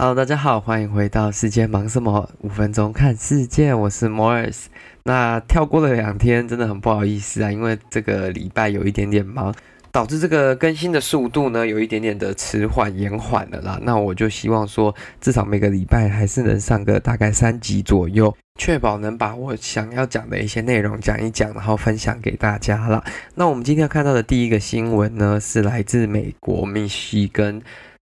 [0.00, 2.26] Hello，大家好，欢迎回到世界忙什么？
[2.40, 4.64] 五分钟看世界，我是 Morris。
[5.02, 9.54] 那跳过了两天，真的很不好意思啊，因为这个礼拜有一点点忙，
[9.92, 13.78] 导致这个更新的速度呢有一点点的迟缓延缓了啦。
[13.82, 18.34] 那我就希望说，至少每个礼拜还是能上个大概三集左右。
[18.58, 23.04] 确保能把我想要讲的一些内容讲一讲，然后分享给大家了。
[23.34, 27.60] 那我们今天要看到的第一个新闻呢，是来自美国密西根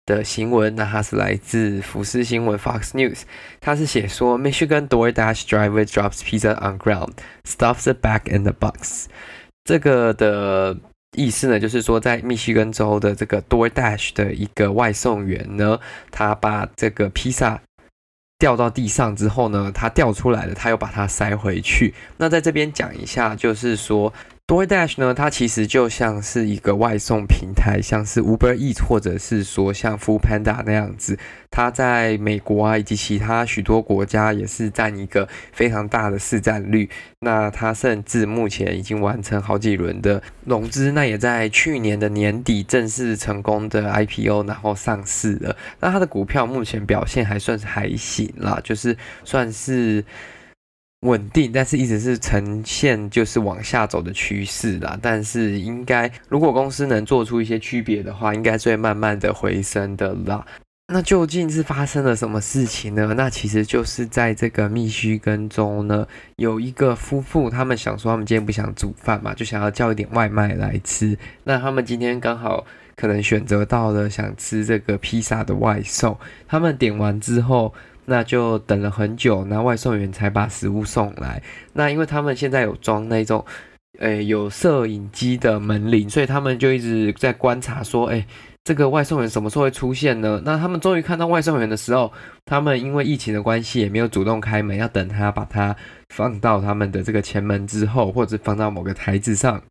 [0.09, 0.75] 的新闻。
[0.75, 3.21] 那它是来自福斯新闻 （Fox News），
[3.61, 7.13] 它是写说，Michigan DoorDash driver drops pizza on ground,
[7.45, 9.07] stuffs it back in the box。
[9.65, 10.77] 这个的
[11.17, 15.79] 意思呢，就是说，在密西根州的这个 DoorDash 的一个外送员呢，
[16.11, 17.61] 他把这个披萨。
[18.41, 21.93] 掉到地上之后呢，它掉出来了，他又把它塞回去。
[22.19, 24.15] 那在这边讲一下，就是说。
[24.49, 31.19] DoorDash 呢，它其实就像是一个外送平台，像是 Uber Eats 或者是说像 Foodpanda 那样子。
[31.51, 36.89] 它在美国啊以及其他许多国家也是占一个非常大的市占率。
[37.19, 45.55] 那它甚至目前已经完成好几轮的融资，那也在去年的年底正式成功的 IPO，然后上市了。
[45.81, 50.03] 那它的股票目前表现还算是还行啦，就是算是。
[51.03, 54.99] 稳定，但是一直是呈现就是往下走的趋势啦。
[55.01, 60.45] 但是应该，如果公司能做出一些区别的话，应该是会慢慢的回升的啦。
[60.93, 63.15] 那究竟是发生了什么事情呢？
[63.17, 66.05] 那其实就是在这个密西根州呢，
[66.35, 71.17] 有一个夫妇，他们想说他们今天不想煮饭嘛，就想要叫一点外卖来吃。
[71.45, 77.73] 那他们今天刚好可能选择到了想吃这个披萨的外送，他们点完之后。
[78.09, 81.43] 那就等了很久，那外送员才把食物送来。
[81.75, 83.45] 那因为他们现在有装那种，
[83.99, 88.25] 诶、有摄影机的门铃，所以他们就一直在观察，说，诶、
[88.65, 90.41] 这个外送员什么时候会出现呢？
[90.45, 92.11] 那他们终于看到外送员的时候，
[92.47, 95.77] 他们因为疫情的关系，也没有主动开门，要等他把它
[96.09, 99.63] 放到他们的这个前门之后，或者放到某个台子上。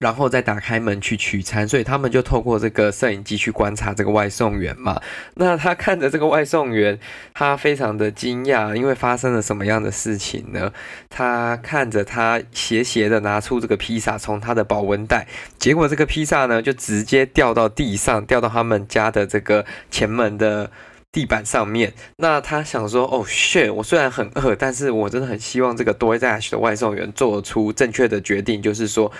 [0.00, 5.00] 然后再打开门去取餐，所以他们就透过这个摄影机去观察这个外送员嘛。
[5.34, 6.98] 那他看着这个外送员，
[7.32, 10.72] 他非常的惊讶，因为发生了什么样的事情呢？
[11.08, 15.26] 他看着他斜斜的拿出这个披萨，从他的保温袋，
[15.58, 20.70] 结果这个披萨呢就直接掉到地上，掉到他们家的这个前门的
[21.12, 21.94] 地板上面。
[22.16, 23.72] 那他想说：“哦，shit！
[23.72, 29.10] 我虽然很饿，但是我真的很希望这个 DoorDash 的外送员做出正确的决定，就是说。”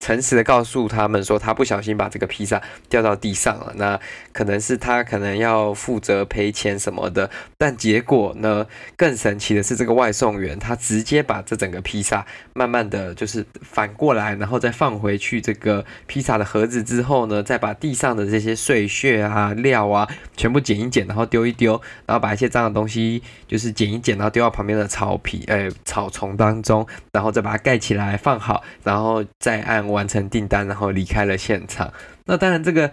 [0.00, 2.60] 诚实的告诉他们说，他不小心把这个披萨
[2.90, 3.72] 掉到地上了。
[3.76, 3.98] 那
[4.32, 7.30] 可能是他可能要负责赔钱什么的。
[7.56, 8.66] 但结果呢，
[8.96, 20.06] 更神奇的是，这个外送员他直接把这整个披萨慢慢的就是反过来，然后再放回去这个披萨的盒子之后呢，再把地上的这些碎屑啊、料啊
[20.36, 29.83] 全部捡一捡，然后丢一丢，然后把一些脏的东西就是捡一捡，然后丢到旁边的草皮、呃草丛当中，然后再把它盖起来放好，然后再按。
[29.88, 31.92] 完成订单，然后离开了现场。
[32.24, 32.90] 那当然，这个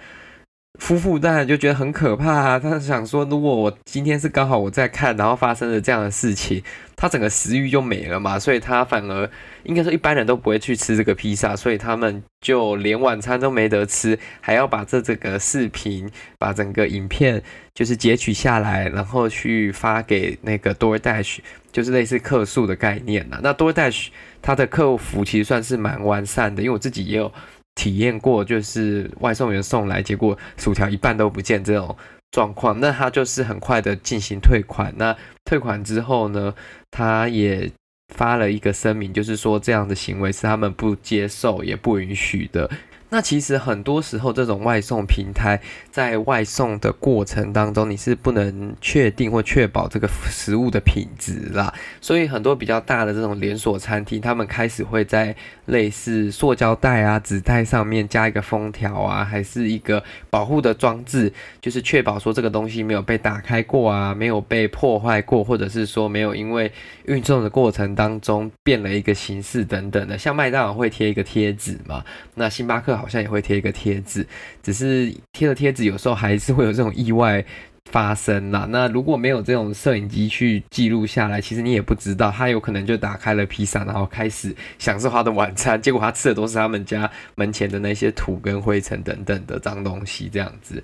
[0.80, 2.60] 夫妇当然就觉得很可怕啊。
[2.60, 6.64] 他想说，如果我今天是刚好我在看，然后发生了这样的事情，
[6.96, 8.40] 他整个食欲就没了嘛。
[8.40, 9.30] 所以他反而
[9.64, 17.44] 应该说，一般人都不会去吃这个披萨，所以他们就连晚餐都没得吃，还要把这这个视频、把整个影片
[17.74, 21.40] 就是截取下来，然后去发给那个 DoorDash，
[21.72, 23.40] 就是类似客诉的概念呐。
[23.44, 24.08] 那 DoorDash。
[24.44, 27.32] 他的客服其实算是蛮完善的，因为我自己也有
[27.76, 31.96] 体验过，就是外送员送来，结果薯条一半都不见这种
[32.32, 34.94] 状况，那他就是很快的进行退款。
[34.98, 35.16] 那
[35.46, 36.54] 退款之后呢，
[36.90, 37.72] 他也
[38.14, 42.70] 发了一个声明，就是说这样的行为是他们不接受也不允许的。
[43.14, 45.62] 那其实很多时候，这种外送平台
[45.92, 51.74] 在外送的过程当中，你是不能确定或确保这个食物的品质啦。
[52.00, 55.36] 所以很多比较大的这种连锁餐厅，他们开始会在
[55.66, 66.72] 类似塑胶袋啊、纸袋上面加一个封条啊，还是一个保护的装置，就是确保说这个东西没有被打开过啊，没有被破坏过，或者是说没有因为
[67.08, 70.18] 运送的过程当中变了一个形式等等的。
[70.18, 72.06] 像麦当劳会贴一个贴纸嘛，
[72.36, 73.01] 那星巴克。
[73.02, 74.26] 好像也会贴一个贴纸，
[74.62, 77.44] 只是贴了贴纸，有时候还是会有这种意外
[77.92, 78.68] 发生啦。
[78.70, 90.84] 那如果没有这种摄影机去记录下来，其实你也不知道，他有可能就打开了披萨，然后开始享受他的晚餐，结果他吃的都是他们家门前的那些土跟灰尘等等的脏东西，这样子。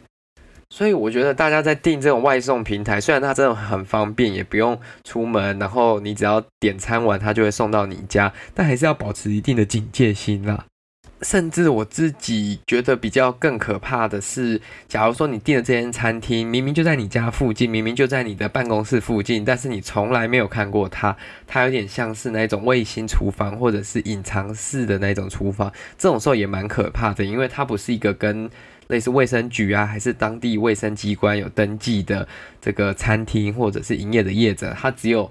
[0.70, 10.66] 所以我觉得大家在订这种外送平台，虽然它真的很方便，也不用出门，然后你只要点餐完，它就会送到你家，但还是要保持一定的警戒心啦。
[11.22, 21.18] 甚至我自己觉得比较更可怕的是，假如说你订的这间餐厅明明就在你家附近，明明就在你的办公室附近，但是你从来没有看过它，
[21.48, 28.48] 它有点像是那种卫星厨房或者是隐藏式的那种厨房，这种时候也蛮可怕的，因为它不是一个跟
[28.88, 32.28] 类似卫生局啊，还是当地卫生机关有登记的
[32.62, 35.30] 这个餐厅或者是营业的业者，它只有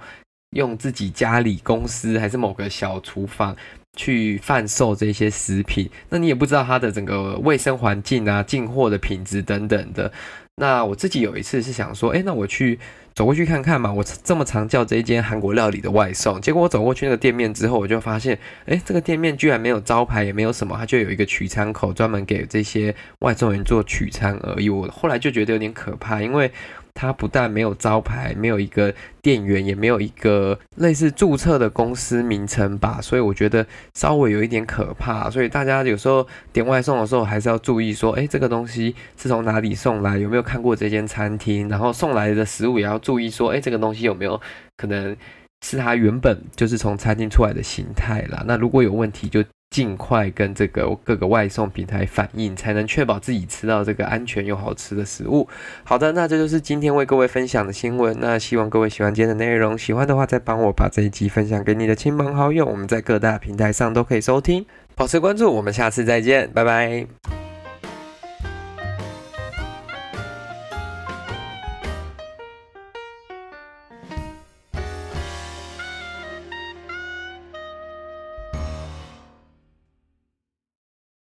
[0.51, 3.57] 用自己家里公司还是某个小厨房。
[3.97, 10.13] 去贩售这些食品，那你也不知道它的整个卫生环境啊、进货的品质等等的。
[10.59, 12.79] 那我自己有一次是想说，诶，那我去
[13.15, 13.93] 走过去看看嘛。
[13.93, 24.71] 我这么常叫这一间韩国料理的外送，结果我走过去那个店面之后，我就发现，诶，这个店面居然没有招牌，也没有什么，它就有一个取餐口，专门给这些外送员做取餐而已。
[24.71, 26.51] 我后来就觉得有点可怕，因为。
[26.97, 33.65] 它不但没有招牌，没有一个店员，也没有一个类似注册的公司名称吧，所以我觉得
[33.95, 35.29] 稍微有一点可怕。
[35.29, 44.41] 所以大家有时候点外送的时候，还是要注意说，哎，这个东西是从哪里送来，有没有看过这间餐厅，然后送来的食物也要注意说，哎，这个东西有没有
[44.79, 45.15] 可能
[45.63, 48.43] 是它原本就是从餐厅出来的形态啦。
[48.47, 55.49] 那如果有问题，就尽快跟这个各个外送平台反映，才能确保自己吃到这个安全又好吃的食物。
[55.85, 58.17] 好的，那这就是今天为各位分享的新闻。
[58.21, 62.65] 那希望各位喜欢今天的内容，喜欢的话再帮我把这一集分享给你的亲朋好友。
[62.65, 64.65] 我们在各大平台上都可以收听，
[64.95, 65.53] 保持关注。
[65.53, 67.56] 我们下次再见，拜拜。